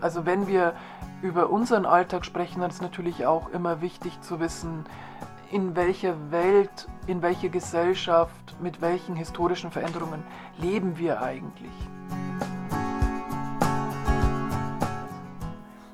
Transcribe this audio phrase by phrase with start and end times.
[0.00, 0.74] Also wenn wir
[1.20, 4.84] über unseren Alltag sprechen, dann ist natürlich auch immer wichtig zu wissen,
[5.50, 10.22] in welcher Welt, in welcher Gesellschaft, mit welchen historischen Veränderungen
[10.58, 11.72] leben wir eigentlich.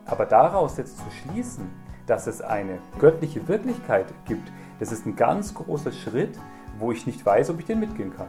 [0.04, 1.68] Aber daraus jetzt zu schließen,
[2.06, 6.38] dass es eine göttliche Wirklichkeit gibt, das ist ein ganz großer Schritt,
[6.78, 8.28] wo ich nicht weiß, ob ich den mitgehen kann.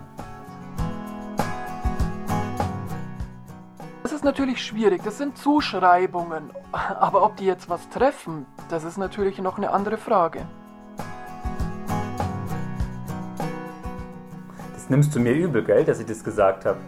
[4.18, 9.38] Ist natürlich schwierig, das sind Zuschreibungen, aber ob die jetzt was treffen, das ist natürlich
[9.38, 10.48] noch eine andere Frage.
[14.74, 16.80] Das nimmst du mir übel, gell, dass ich das gesagt habe.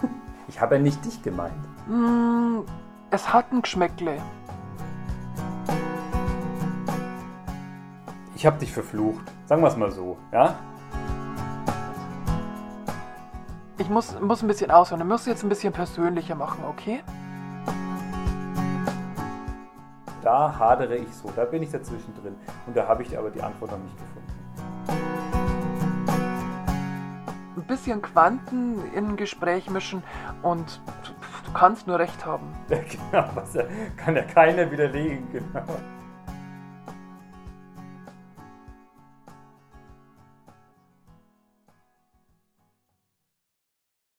[0.48, 1.52] Ich habe ja nicht dich gemeint.
[1.88, 2.60] Mm,
[3.10, 4.22] es hat ein Geschmäckle.
[8.36, 9.24] Ich habe dich verflucht.
[9.46, 10.54] Sagen wir es mal so, ja?
[13.78, 15.02] Ich muss, muss ein bisschen ausholen.
[15.02, 17.02] Ich muss jetzt ein bisschen persönlicher machen, okay?
[20.22, 22.34] Da hadere ich so, da bin ich dazwischen drin.
[22.66, 24.26] Und da habe ich aber die Antwort noch nicht gefunden.
[27.56, 30.02] Ein bisschen Quanten in ein Gespräch mischen
[30.42, 30.80] und
[31.44, 32.46] du kannst nur recht haben.
[32.70, 32.78] Ja,
[33.12, 33.64] genau, ja,
[33.96, 35.64] kann ja keiner widerlegen, genau.